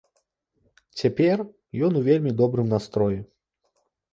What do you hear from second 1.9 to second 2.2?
у